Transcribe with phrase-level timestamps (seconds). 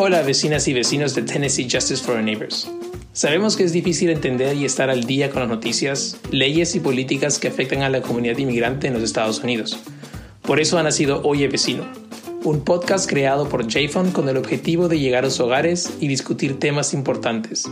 [0.00, 2.70] Hola vecinas y vecinos de Tennessee Justice for Our Neighbors.
[3.12, 7.40] Sabemos que es difícil entender y estar al día con las noticias, leyes y políticas
[7.40, 9.76] que afectan a la comunidad inmigrante en los Estados Unidos.
[10.42, 11.84] Por eso ha nacido Oye Vecino,
[12.44, 16.60] un podcast creado por JFON con el objetivo de llegar a los hogares y discutir
[16.60, 17.64] temas importantes,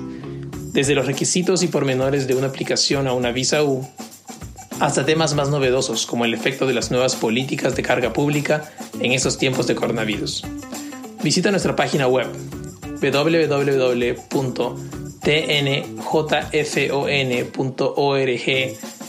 [0.73, 3.87] desde los requisitos y pormenores de una aplicación a una visa U,
[4.81, 9.13] hasta temas más novedosos como el efecto de las nuevas políticas de carga pública en
[9.13, 10.43] estos tiempos de coronavirus.
[11.27, 12.29] Visita nuestra página web
[13.03, 13.59] www.tnjfon.org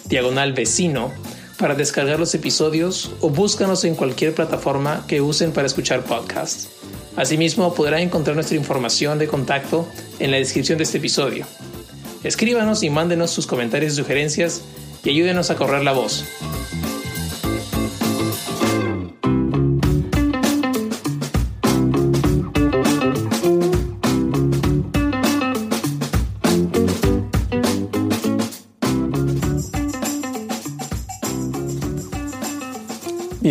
[0.05, 1.11] diagonal vecino
[1.59, 6.69] para descargar los episodios o búscanos en cualquier plataforma que usen para escuchar podcasts.
[7.15, 9.87] Asimismo, podrán encontrar nuestra información de contacto
[10.17, 11.45] en la descripción de este episodio.
[12.23, 14.63] Escríbanos y mándenos sus comentarios y sugerencias
[15.03, 16.25] y ayúdenos a correr la voz.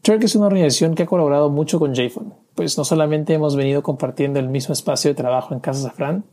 [0.00, 3.82] TURC es una organización que ha colaborado mucho con JFON, pues no solamente hemos venido
[3.82, 6.24] compartiendo el mismo espacio de trabajo en Casa Safran,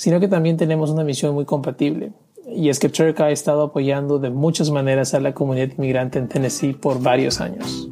[0.00, 2.14] sino que también tenemos una misión muy compatible.
[2.46, 6.26] Y es que Turk ha estado apoyando de muchas maneras a la comunidad inmigrante en
[6.26, 7.86] Tennessee por varios años.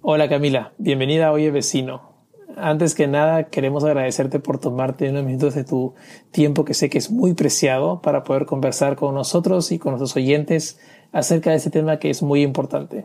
[0.00, 2.15] Hola Camila, bienvenida a Oye Vecino.
[2.58, 5.92] Antes que nada, queremos agradecerte por tomarte unos minutos de tu
[6.30, 10.16] tiempo que sé que es muy preciado para poder conversar con nosotros y con nuestros
[10.16, 10.80] oyentes
[11.12, 13.04] acerca de este tema que es muy importante.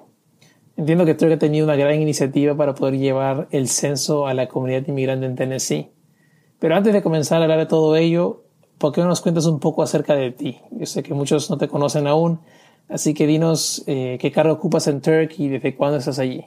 [0.78, 4.48] Entiendo que Turk ha tenido una gran iniciativa para poder llevar el censo a la
[4.48, 5.92] comunidad inmigrante en Tennessee.
[6.60, 8.46] Pero antes de comenzar a hablar de todo ello,
[8.78, 10.62] ¿por qué no nos cuentas un poco acerca de ti?
[10.72, 12.40] Yo sé que muchos no te conocen aún,
[12.88, 16.46] así que dinos eh, qué cargo ocupas en Turk y desde cuándo estás allí.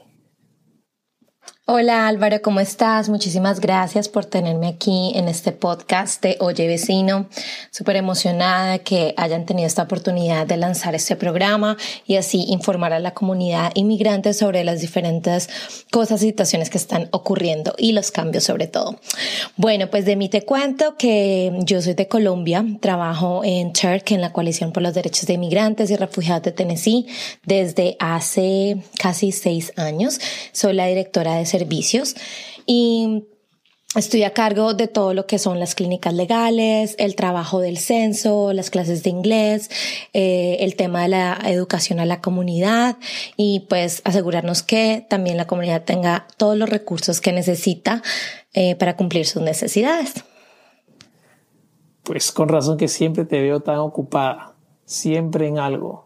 [1.66, 3.08] Hola Álvaro, ¿cómo estás?
[3.08, 7.26] Muchísimas gracias por tenerme aquí en este podcast de Oye Vecino.
[7.70, 12.99] Súper emocionada que hayan tenido esta oportunidad de lanzar este programa y así informar a
[12.99, 15.49] la comunidad inmigrante sobre las diferentes
[15.90, 19.00] cosas y situaciones que están ocurriendo y los cambios sobre todo.
[19.56, 24.20] Bueno, pues de mí te cuento que yo soy de Colombia, trabajo en Turk, en
[24.20, 27.06] la Coalición por los Derechos de Inmigrantes y Refugiados de Tennessee
[27.46, 30.20] desde hace casi seis años.
[30.52, 32.16] Soy la directora de servicios
[32.66, 33.24] y
[33.94, 38.52] Estoy a cargo de todo lo que son las clínicas legales, el trabajo del censo,
[38.52, 39.70] las clases de inglés,
[40.12, 42.96] eh, el tema de la educación a la comunidad
[43.36, 48.02] y pues asegurarnos que también la comunidad tenga todos los recursos que necesita
[48.52, 50.24] eh, para cumplir sus necesidades.
[52.02, 56.03] Pues con razón que siempre te veo tan ocupada, siempre en algo.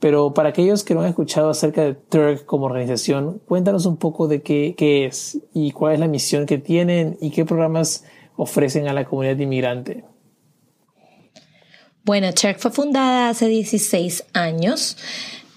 [0.00, 4.28] Pero para aquellos que no han escuchado acerca de Turk como organización, cuéntanos un poco
[4.28, 8.04] de qué, qué es y cuál es la misión que tienen y qué programas
[8.36, 10.04] ofrecen a la comunidad inmigrante.
[12.02, 14.96] Bueno, Turk fue fundada hace 16 años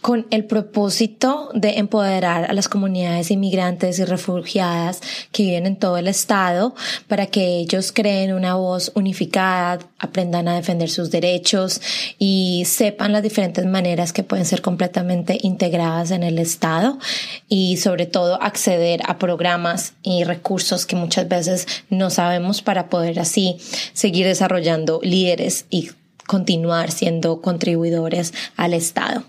[0.04, 5.00] con el propósito de empoderar a las comunidades inmigrantes y refugiadas
[5.32, 6.76] que viven en todo el estado
[7.08, 11.82] para que ellos creen una voz unificada, aprendan a defender sus derechos
[12.20, 17.00] y sepan las diferentes maneras que pueden ser completamente integradas en el estado
[17.48, 23.22] y sobre todo acceder a programas y recursos que muchas veces no sabemos para poder
[23.22, 23.56] así
[23.94, 25.92] seguir desarrollando líderes y
[26.28, 29.24] continuar siendo contribuidores al Estado.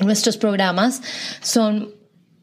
[0.00, 1.02] Nuestros programas
[1.42, 1.90] son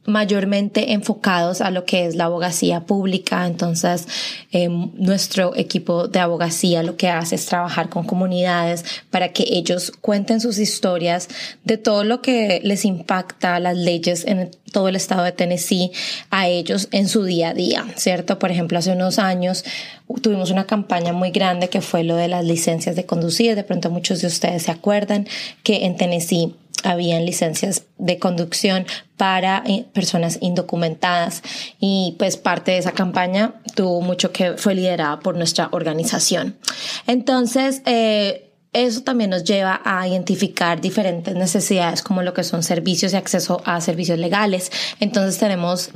[0.09, 3.45] mayormente enfocados a lo que es la abogacía pública.
[3.45, 4.07] Entonces,
[4.51, 9.91] em, nuestro equipo de abogacía lo que hace es trabajar con comunidades para que ellos
[10.01, 11.29] cuenten sus historias
[11.63, 15.91] de todo lo que les impacta las leyes en todo el estado de Tennessee
[16.29, 18.39] a ellos en su día a día, ¿cierto?
[18.39, 19.63] Por ejemplo, hace unos años
[20.21, 23.55] tuvimos una campaña muy grande que fue lo de las licencias de conducir.
[23.55, 25.27] De pronto muchos de ustedes se acuerdan
[25.63, 28.85] que en Tennessee habían licencias de conducción
[29.17, 31.41] para eh, personas indocumentadas
[31.79, 36.57] y pues parte de esa campaña tuvo mucho que fue liderada por nuestra organización.
[37.07, 43.13] Entonces, eh, eso también nos lleva a identificar diferentes necesidades como lo que son servicios
[43.13, 44.71] y acceso a servicios legales.
[44.99, 45.89] Entonces tenemos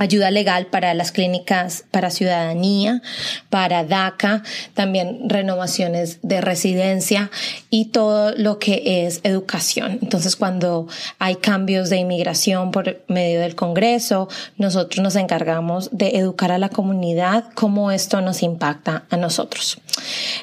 [0.00, 3.02] ayuda legal para las clínicas para ciudadanía,
[3.50, 4.42] para DACA,
[4.72, 7.30] también renovaciones de residencia
[7.68, 9.98] y todo lo que es educación.
[10.00, 10.88] Entonces, cuando
[11.18, 16.70] hay cambios de inmigración por medio del Congreso, nosotros nos encargamos de educar a la
[16.70, 19.78] comunidad cómo esto nos impacta a nosotros.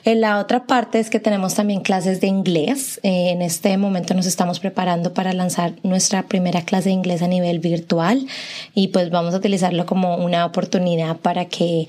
[0.06, 3.00] En la otra parte es que tenemos también clases de inglés.
[3.02, 7.28] Eh, en este momento nos estamos preparando para lanzar nuestra primera clase de inglés a
[7.28, 8.28] nivel virtual
[8.76, 11.88] y pues vamos a utilizarlo como una oportunidad para que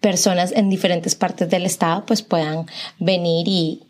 [0.00, 2.66] personas en diferentes partes del estado pues puedan
[2.98, 3.84] venir y,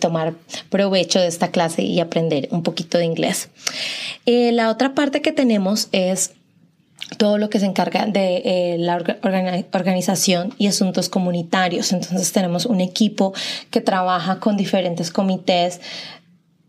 [0.00, 0.34] tomar
[0.70, 3.50] provecho de esta clase y aprender un poquito de inglés.
[4.24, 6.32] Eh, la otra parte que tenemos es
[7.18, 8.96] todo lo que se encarga de eh, la
[9.72, 11.92] organización y asuntos comunitarios.
[11.92, 13.34] Entonces tenemos un equipo
[13.70, 15.80] que trabaja con diferentes comités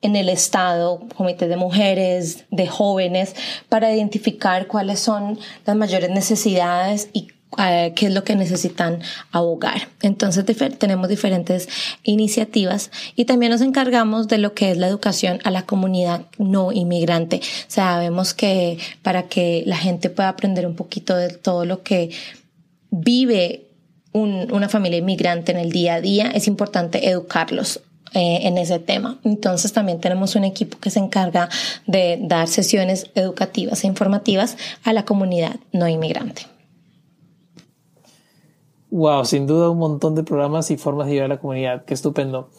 [0.04, 3.36] en el Estado, comités de mujeres, de jóvenes,
[3.70, 9.00] para identificar cuáles son las mayores necesidades y eh, qué es lo que necesitan
[9.32, 9.88] abogar.
[10.02, 10.44] Entonces
[10.78, 11.70] tenemos diferentes
[12.04, 16.72] iniciativas y también nos encargamos de lo que es la educación a la comunidad no
[16.72, 17.42] inmigrante.
[17.68, 22.10] Sabemos que para que la gente pueda aprender un poquito de todo lo que
[22.92, 23.68] vive
[24.12, 27.82] una familia inmigrante en el día a día, es importante educarlos
[28.14, 29.20] eh, en ese tema.
[29.24, 31.50] Entonces también tenemos un equipo que se encarga
[31.88, 36.44] de dar sesiones educativas e informativas a la comunidad no inmigrante.
[38.92, 41.84] Wow, sin duda un montón de programas y formas de ayudar a la comunidad.
[41.86, 42.50] Qué estupendo.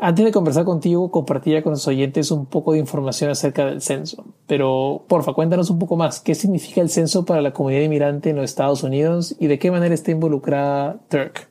[0.00, 4.26] Antes de conversar contigo, compartía con los oyentes un poco de información acerca del censo.
[4.46, 6.20] Pero, porfa, cuéntanos un poco más.
[6.20, 9.70] ¿Qué significa el censo para la comunidad inmigrante en los Estados Unidos y de qué
[9.72, 11.47] manera está involucrada Turk?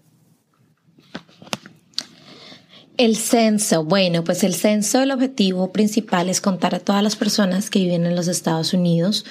[2.98, 7.70] El censo, bueno, pues el censo, el objetivo principal es contar a todas las personas
[7.70, 9.24] que viven en los Estados Unidos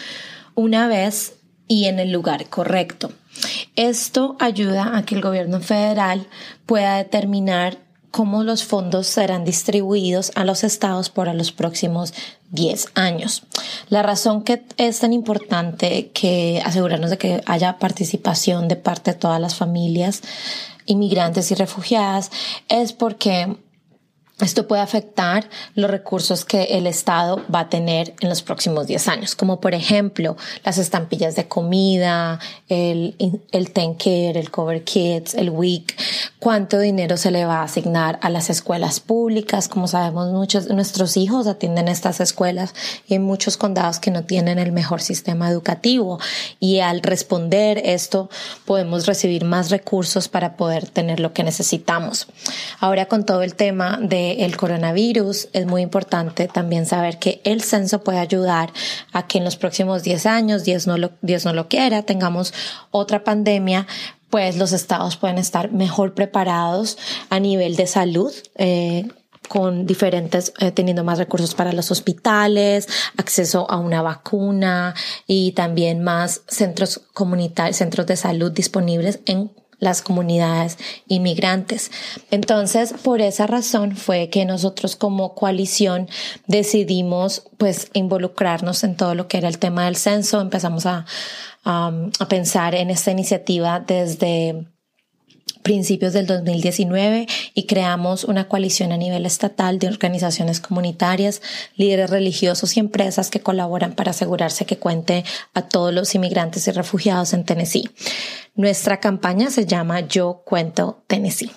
[0.55, 1.35] una vez
[1.67, 3.11] y en el lugar correcto.
[3.75, 6.29] Esto ayuda a que el gobierno federal
[6.65, 7.79] pueda determinar
[8.13, 12.15] cómo los fondos serán distribuidos a los estados por los próximos
[12.53, 13.43] 10 años.
[13.91, 19.19] La razón que es tan importante que asegurarnos de que haya participación de parte de
[19.19, 20.23] todas las familias
[20.87, 22.31] inmigrantes y refugiadas
[22.69, 23.57] es porque
[24.41, 29.09] esto puede afectar los recursos que el Estado va a tener en los próximos 10
[29.09, 32.39] años, como por ejemplo las estampillas de comida,
[32.69, 33.17] el,
[33.51, 35.97] el Ten Care, el Cover Kids, el WIC,
[36.39, 39.69] cuánto dinero se le va a asignar a las escuelas públicas.
[39.69, 42.75] Como sabemos, muchos de nuestros hijos atienden estas escuelas
[43.09, 46.21] y muchos condados que no tienen el mejor sistema educativo.
[46.61, 48.29] Y al responder esto,
[48.67, 52.27] podemos recibir más recursos para poder tener lo que necesitamos.
[52.81, 57.63] Ahora con todo el tema de el coronavirus, es muy importante también saber que el
[57.63, 58.73] censo puede ayudar
[59.13, 62.53] a que en los próximos 10 años, Dios no lo, Dios no lo quiera, tengamos
[62.91, 63.87] otra pandemia,
[64.31, 66.99] pues los estados pueden estar mejor preparados
[67.31, 68.33] a nivel de salud.
[68.57, 69.09] Eh,
[69.49, 74.95] con diferentes, eh, teniendo más recursos para los hospitales, acceso a una vacuna
[75.27, 81.91] y también más centros comunitarios, centros de salud disponibles en las comunidades inmigrantes.
[82.31, 86.09] Entonces, por esa razón fue que nosotros como coalición
[86.47, 90.41] decidimos pues involucrarnos en todo lo que era el tema del censo.
[90.41, 91.05] Empezamos a,
[91.65, 94.67] a pensar en esta iniciativa desde
[95.67, 101.43] principios del 2019 y creamos una coalición a nivel estatal de organizaciones comunitarias,
[101.75, 106.71] líderes religiosos y empresas que colaboran para asegurarse que cuente a todos los inmigrantes y
[106.71, 107.91] refugiados en Tennessee.
[108.55, 111.51] Nuestra campaña se llama Yo Cuento Tennessee.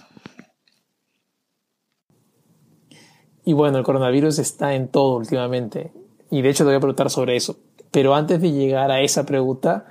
[3.45, 5.91] Y bueno, el coronavirus está en todo últimamente.
[6.31, 7.59] Y de hecho te voy a preguntar sobre eso.
[7.91, 9.85] Pero antes de llegar a esa pregunta,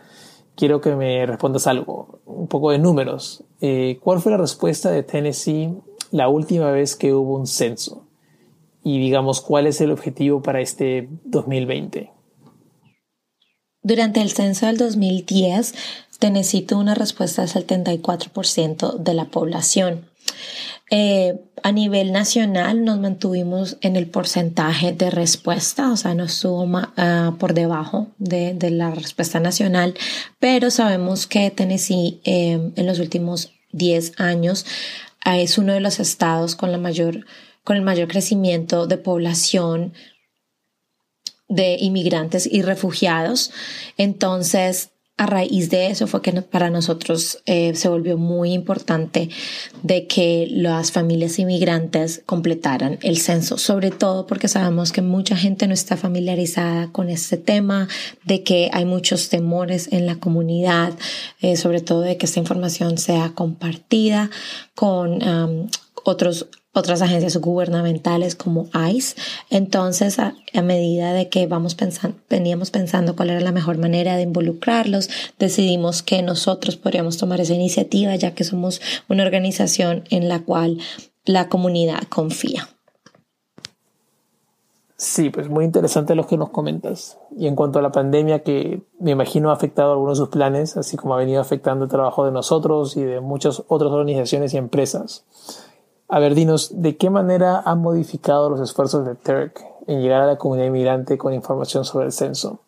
[0.59, 3.45] quiero que me respondas algo, un poco de números.
[3.61, 5.73] Eh, ¿Cuál fue la respuesta de Tennessee
[6.11, 8.05] la última vez que hubo un censo?
[8.83, 12.11] Y digamos, ¿cuál es el objetivo para este 2020?
[13.83, 15.75] Durante el censo del 2010,
[16.19, 20.07] Tennessee tuvo una respuesta del 74% de la población.
[20.91, 26.65] Eh, a nivel nacional nos mantuvimos en el porcentaje de respuesta, o sea, no estuvo
[26.65, 29.95] uh, por debajo de, la respuesta nacional,
[30.39, 34.65] pero sabemos que Tennessee eh, en los últimos 10 años
[35.27, 37.27] uh, es uno de los estados con, la mayor,
[37.65, 39.93] con el mayor crecimiento de población
[41.49, 43.51] de inmigrantes y refugiados.
[43.97, 49.29] Entonces, a raíz de eso fue que para nosotros eh, se volvió muy importante
[49.83, 55.67] de que las familias inmigrantes completaran el censo, sobre todo porque sabemos que mucha gente
[55.67, 57.89] no está familiarizada con este tema,
[58.25, 60.95] de que hay muchos temores en la comunidad,
[61.41, 64.31] eh, sobre todo de que esta información sea compartida
[64.75, 65.69] con
[66.05, 66.47] otros
[66.79, 69.17] otras agencias gubernamentales como ICE.
[69.51, 74.23] Entonces, a, medida de que vamos pensando, veníamos pensando cuál era la mejor manera de
[74.23, 75.09] involucrarlos,
[75.39, 80.79] decidimos que nosotros podríamos tomar esa iniciativa, ya que somos una organización en la cual
[81.25, 82.69] la comunidad confía.
[85.01, 87.19] Sí, pues muy interesante lo que nos comentas.
[87.37, 90.77] Y en cuanto a la pandemia, que me imagino ha afectado algunos de sus planes,
[90.77, 94.57] así como ha venido afectando el trabajo de nosotros y de muchas otras organizaciones y
[94.57, 95.25] empresas.
[96.09, 100.27] A ver, dinos, ¿de qué manera han modificado los esfuerzos de TERC en llegar a
[100.27, 102.61] la comunidad inmigrante con información sobre el censo?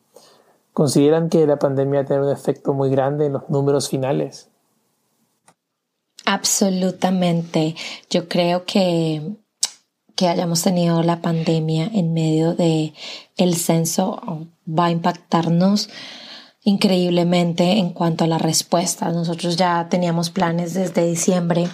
[0.75, 4.51] ¿Consideran que la pandemia tiene un efecto muy grande en los números finales?
[6.27, 7.75] Absolutamente.
[8.11, 9.37] Yo creo que,
[10.15, 12.93] que hayamos tenido la pandemia en medio de
[13.39, 14.21] el censo
[14.69, 15.89] va a impactarnos
[16.63, 19.11] increíblemente en cuanto a la respuesta.
[19.13, 21.69] Nosotros ya teníamos planes desde diciembre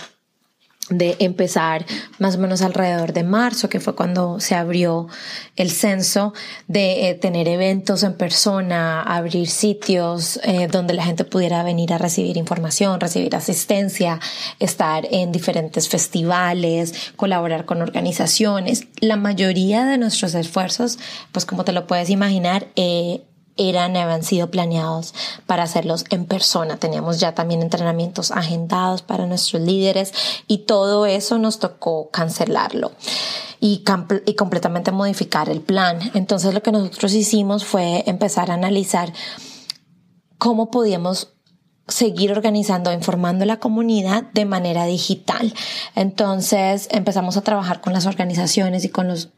[0.91, 1.85] de empezar
[2.19, 5.09] más o menos alrededor de marzo, que fue cuando se abrió
[5.57, 6.33] el censo,
[6.69, 11.99] de eh, tener eventos en persona, abrir sitios eh, donde la gente pudiera venir a
[11.99, 14.21] recibir información, recibir asistencia,
[14.61, 18.87] estar en diferentes festivales, colaborar con organizaciones.
[19.01, 20.99] La mayoría de nuestros esfuerzos,
[21.33, 23.23] pues como te lo puedes imaginar, eh,
[23.57, 25.15] eran, habían sido planeados
[25.47, 26.77] para hacerlos en persona.
[26.77, 30.13] Teníamos ya también entrenamientos agendados para nuestros líderes
[30.47, 32.93] y todo eso nos tocó cancelarlo
[33.61, 33.83] y,
[34.27, 35.99] y completamente modificar el plan.
[36.15, 39.13] Entonces lo que nosotros hicimos fue empezar a analizar
[40.39, 41.33] cómo podíamos
[41.89, 45.55] seguir organizando, informando la comunidad de manera digital.
[45.95, 49.31] Entonces empezamos a trabajar con las organizaciones y con los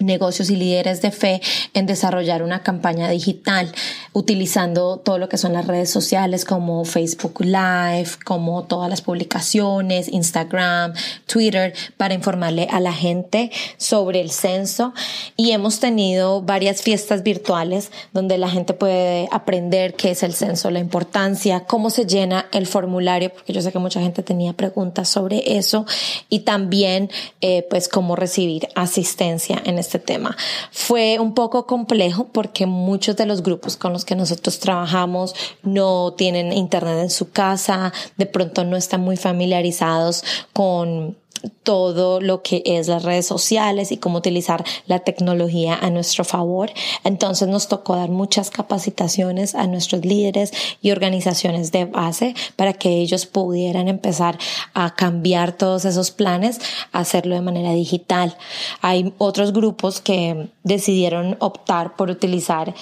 [0.00, 1.40] negocios y líderes de fe
[1.74, 3.72] en desarrollar una campaña digital
[4.12, 10.08] utilizando todo lo que son las redes sociales como Facebook Live, como todas las publicaciones,
[10.08, 10.92] Instagram,
[11.26, 14.92] Twitter, para informarle a la gente sobre el censo.
[15.36, 20.70] Y hemos tenido varias fiestas virtuales donde la gente puede aprender qué es el censo,
[20.70, 25.08] la importancia, cómo se llena el formulario, porque yo sé que mucha gente tenía preguntas
[25.08, 25.86] sobre eso,
[26.28, 30.36] y también eh, pues cómo recibir asistencia en este tema.
[30.70, 36.12] Fue un poco complejo porque muchos de los grupos con los que nosotros trabajamos no
[36.14, 41.16] tienen internet en su casa, de pronto no están muy familiarizados con
[41.62, 46.70] todo lo que es las redes sociales y cómo utilizar la tecnología a nuestro favor.
[47.04, 53.00] Entonces nos tocó dar muchas capacitaciones a nuestros líderes y organizaciones de base para que
[53.00, 54.38] ellos pudieran empezar
[54.74, 56.60] a cambiar todos esos planes,
[56.92, 58.36] a hacerlo de manera digital.
[58.80, 62.74] Hay otros grupos que decidieron optar por utilizar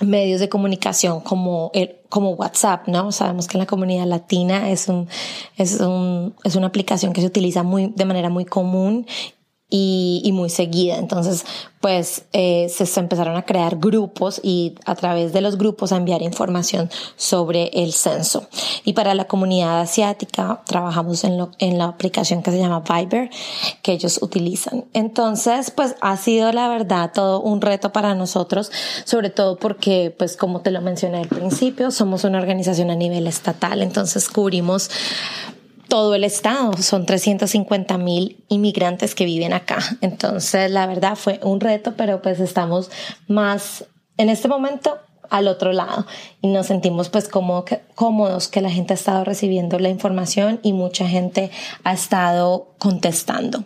[0.00, 3.12] medios de comunicación como el, como WhatsApp, ¿no?
[3.12, 5.08] Sabemos que en la comunidad latina es un,
[5.56, 9.06] es un, es una aplicación que se utiliza muy, de manera muy común
[9.70, 10.96] y, y muy seguida.
[10.96, 11.44] Entonces,
[11.80, 16.22] pues eh, se empezaron a crear grupos y a través de los grupos a enviar
[16.22, 18.48] información sobre el censo.
[18.84, 23.30] Y para la comunidad asiática trabajamos en, lo, en la aplicación que se llama Viber,
[23.82, 24.86] que ellos utilizan.
[24.92, 28.72] Entonces, pues ha sido la verdad todo un reto para nosotros,
[29.04, 33.26] sobre todo porque, pues como te lo mencioné al principio, somos una organización a nivel
[33.26, 34.90] estatal, entonces cubrimos
[35.88, 36.76] todo el estado.
[36.76, 39.78] Son 350 mil inmigrantes que viven acá.
[40.00, 42.90] Entonces, la verdad fue un reto, pero pues estamos
[43.26, 43.84] más
[44.16, 44.98] en este momento
[45.30, 46.06] al otro lado
[46.40, 47.64] y nos sentimos pues como
[47.94, 51.50] cómodos que la gente ha estado recibiendo la información y mucha gente
[51.84, 53.64] ha estado contestando.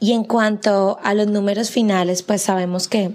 [0.00, 3.12] Y en cuanto a los números finales, pues sabemos que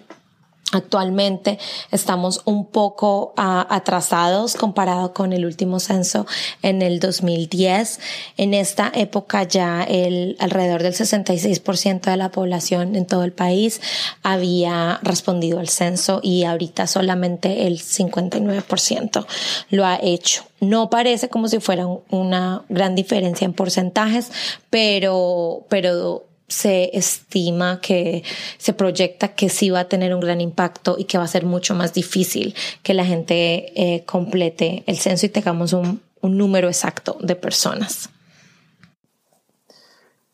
[0.72, 1.58] Actualmente
[1.92, 6.28] estamos un poco ah, atrasados comparado con el último censo
[6.62, 8.00] en el 2010.
[8.38, 13.82] En esta época ya el alrededor del 66% de la población en todo el país
[14.22, 19.26] había respondido al censo y ahorita solamente el 59%
[19.72, 20.44] lo ha hecho.
[20.60, 24.32] No parece como si fuera una gran diferencia en porcentajes,
[24.70, 28.24] pero, pero se estima que
[28.58, 31.46] se proyecta que sí va a tener un gran impacto y que va a ser
[31.46, 36.68] mucho más difícil que la gente eh, complete el censo y tengamos un, un número
[36.68, 38.10] exacto de personas.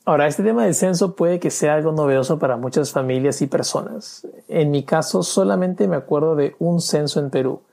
[0.08, 4.28] Ahora, este tema del censo puede que sea algo novedoso para muchas familias y personas.
[4.48, 7.64] En mi caso, solamente me acuerdo de un censo en Perú,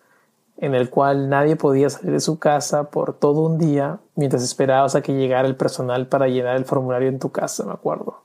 [0.56, 4.94] en el cual nadie podía salir de su casa por todo un día mientras esperabas
[4.94, 8.22] a que llegara el personal para llenar el formulario en tu casa, me acuerdo.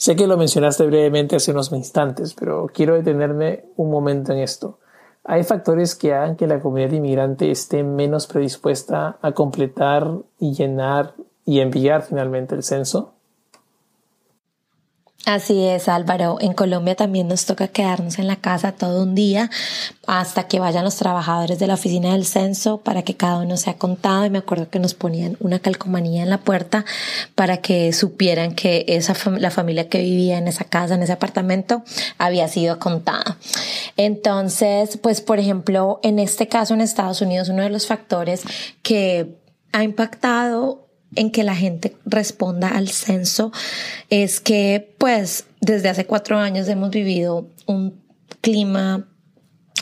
[0.00, 4.78] Sé que lo mencionaste brevemente hace unos instantes, pero quiero detenerme un momento en esto.
[5.24, 11.12] ¿Hay factores que hagan que la comunidad inmigrante esté menos predispuesta a completar y llenar
[11.44, 13.12] y enviar finalmente el censo?
[15.26, 16.38] Así es, Álvaro.
[16.40, 19.50] En Colombia también nos toca quedarnos en la casa todo un día
[20.06, 23.74] hasta que vayan los trabajadores de la oficina del censo para que cada uno sea
[23.74, 24.24] contado.
[24.24, 26.86] Y me acuerdo que nos ponían una calcomanía en la puerta
[27.34, 31.82] para que supieran que esa la familia que vivía en esa casa, en ese apartamento,
[32.16, 33.36] había sido contada.
[33.98, 38.42] Entonces, pues, por ejemplo, en este caso en Estados Unidos, uno de los factores
[38.82, 39.36] que
[39.72, 43.52] ha impactado en que la gente responda al censo
[44.10, 48.00] es que pues desde hace cuatro años hemos vivido un
[48.40, 49.06] clima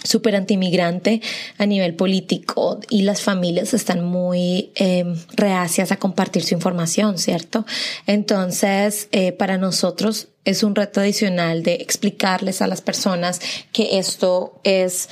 [0.05, 1.21] súper antimigrante
[1.59, 7.67] a nivel político y las familias están muy eh, reacias a compartir su información, ¿cierto?
[8.07, 13.41] Entonces, eh, para nosotros es un reto adicional de explicarles a las personas
[13.73, 15.09] que esto es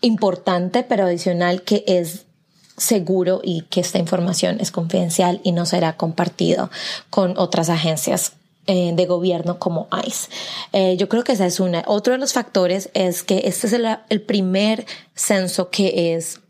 [0.00, 2.26] importante, pero adicional que es
[2.76, 6.70] seguro y que esta información es confidencial y no será compartido
[7.10, 8.32] con otras agencias
[8.66, 10.30] eh, de gobierno como ICE.
[10.72, 11.84] Eh, yo creo que esa es una.
[11.86, 16.40] Otro de los factores es que este es el, el primer censo que es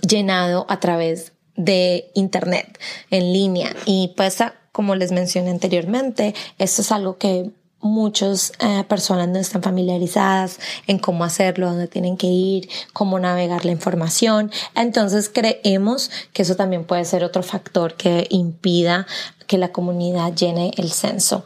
[0.00, 2.78] llenado a través de Internet
[3.10, 4.38] en línea y pues
[4.72, 10.98] como les mencioné anteriormente, esto es algo que muchas eh, personas no están familiarizadas en
[10.98, 14.50] cómo hacerlo, dónde tienen que ir, cómo navegar la información.
[14.74, 19.06] Entonces creemos que eso también puede ser otro factor que impida
[19.46, 21.44] que la comunidad llene el censo.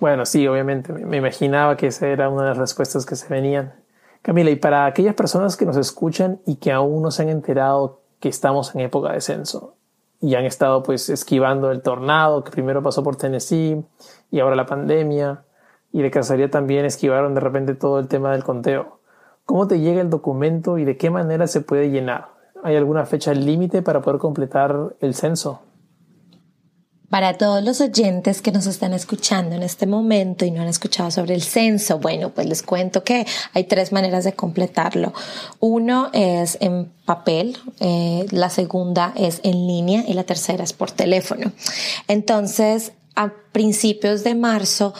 [0.00, 3.74] Bueno, sí, obviamente, me imaginaba que esa era una de las respuestas que se venían.
[4.22, 8.00] Camila, y para aquellas personas que nos escuchan y que aún no se han enterado
[8.20, 9.74] que estamos en época de censo,
[10.20, 13.84] y han estado pues esquivando el tornado que primero pasó por Tennessee
[14.30, 15.44] y ahora la pandemia
[15.92, 19.00] y de casualidad también esquivaron de repente todo el tema del conteo.
[19.44, 22.28] ¿Cómo te llega el documento y de qué manera se puede llenar?
[22.62, 25.62] ¿Hay alguna fecha límite para poder completar el censo?
[27.10, 31.10] Para todos los oyentes que nos están escuchando en este momento y no han escuchado
[31.10, 35.14] sobre el censo, bueno, pues les cuento que hay tres maneras de completarlo.
[35.58, 40.90] Uno es en papel, eh, la segunda es en línea y la tercera es por
[40.90, 41.50] teléfono.
[42.08, 44.92] Entonces, a principios de marzo,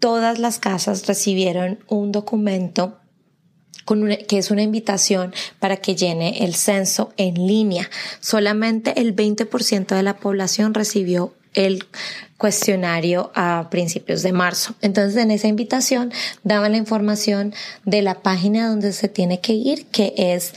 [0.00, 2.98] todas las casas recibieron un documento
[4.26, 7.88] que es una invitación para que llene el censo en línea.
[8.20, 11.86] Solamente el 20% de la población recibió el
[12.38, 14.74] cuestionario a principios de marzo.
[14.80, 16.10] Entonces en esa invitación
[16.42, 17.52] daban la información
[17.84, 20.54] de la página donde se tiene que ir, que es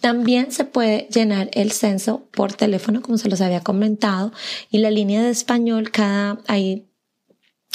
[0.00, 4.32] También se puede llenar el censo por teléfono, como se los había comentado,
[4.70, 6.84] y la línea de español, cada hay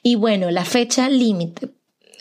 [0.03, 1.69] Y bueno, la fecha límite.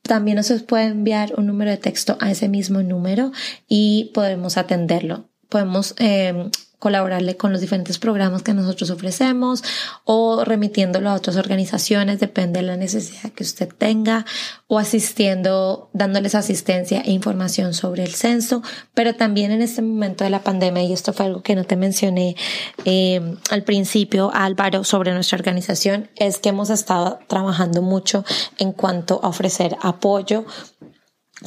[0.02, 3.32] También nos puede enviar un número de texto a ese mismo número
[3.66, 5.30] y podemos atenderlo.
[5.48, 9.62] Podemos eh, colaborarle con los diferentes programas que nosotros ofrecemos
[10.04, 14.26] o remitiéndolo a otras organizaciones, depende de la necesidad que usted tenga,
[14.66, 20.30] o asistiendo, dándoles asistencia e información sobre el censo, pero también en este momento de
[20.30, 22.36] la pandemia, y esto fue algo que no te mencioné
[22.84, 28.24] eh, al principio, Álvaro, sobre nuestra organización, es que hemos estado trabajando mucho
[28.58, 30.44] en cuanto a ofrecer apoyo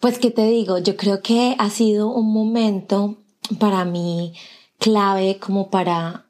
[0.00, 0.78] Pues, ¿qué te digo?
[0.78, 3.18] Yo creo que ha sido un momento
[3.58, 4.32] para mí
[4.78, 6.26] clave como para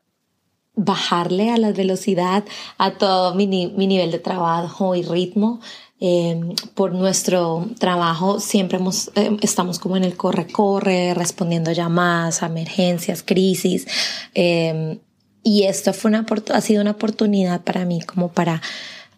[0.75, 2.45] bajarle a la velocidad
[2.79, 5.61] a todo mi, nivel de trabajo y ritmo.
[6.01, 13.23] Em, por nuestro trabajo siempre hemos, em, estamos como en el corre-corre, respondiendo llamadas, emergencias,
[13.23, 13.87] crisis.
[14.35, 14.99] Em,
[15.43, 18.61] y esto fue una, ha sido una oportunidad para mí como para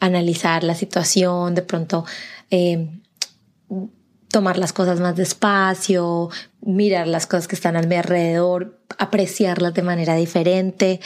[0.00, 2.04] analizar la situación, de pronto
[4.32, 6.30] tomar las cosas más despacio,
[6.60, 11.00] mirar las cosas que están a mi alrededor, apreciarlas de manera diferente.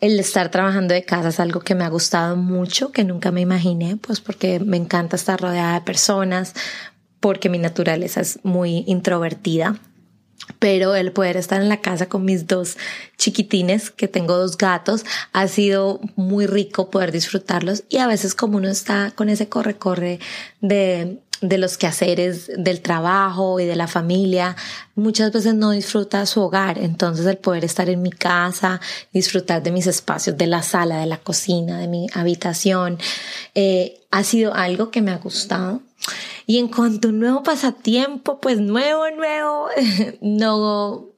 [0.00, 3.42] El estar trabajando de casa es algo que me ha gustado mucho, que nunca me
[3.42, 6.54] imaginé, pues porque me encanta estar rodeada de personas,
[7.20, 9.78] porque mi naturaleza es muy introvertida.
[10.58, 12.76] Pero el poder estar en la casa con mis dos
[13.16, 17.84] chiquitines, que tengo dos gatos, ha sido muy rico poder disfrutarlos.
[17.88, 20.20] Y a veces como uno está con ese corre-corre
[20.60, 24.56] de de los quehaceres del trabajo y de la familia,
[24.94, 26.78] muchas veces no disfruta su hogar.
[26.78, 28.80] Entonces el poder estar en mi casa,
[29.12, 32.98] disfrutar de mis espacios, de la sala, de la cocina, de mi habitación,
[33.54, 35.82] eh, ha sido algo que me ha gustado.
[36.46, 39.68] Y en cuanto a un nuevo pasatiempo, pues nuevo, nuevo,
[40.20, 41.10] no,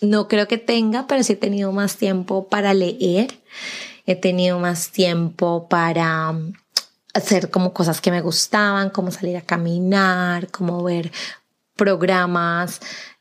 [0.00, 3.40] no creo que tenga, pero sí he tenido más tiempo para leer.
[4.06, 6.34] He tenido más tiempo para
[7.14, 11.12] hacer como cosas que me gustaban, como salir a caminar, como ver
[11.76, 12.80] programas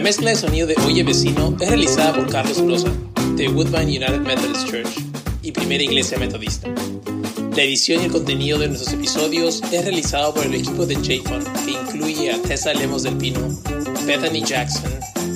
[0.09, 2.91] Mezcla de sonido de Oye Vecino es realizada por Carlos Rosa,
[3.35, 4.89] de Woodbine United Methodist Church
[5.43, 6.67] y Primera Iglesia Metodista.
[7.55, 11.43] La edición y el contenido de nuestros episodios es realizado por el equipo de JFON,
[11.63, 13.39] que incluye a Tessa Lemos del Pino,
[14.07, 14.91] Bethany Jackson,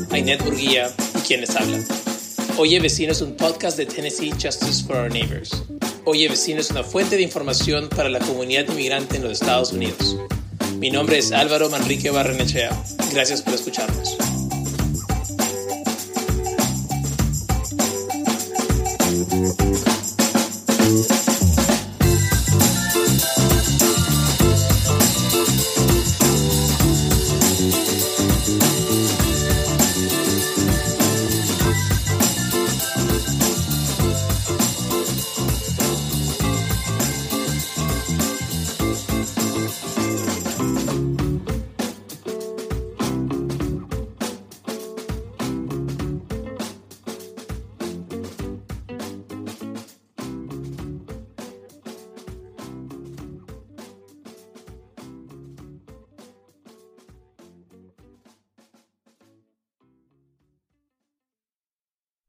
[0.09, 1.85] Ainet Burguía y quienes hablan.
[2.57, 5.51] Oye Vecino es un podcast de Tennessee Justice for Our Neighbors.
[6.05, 10.17] Oye Vecino es una fuente de información para la comunidad inmigrante en los Estados Unidos.
[10.77, 12.71] Mi nombre es Álvaro Manrique Barrenechea.
[13.11, 14.17] Gracias por escucharnos.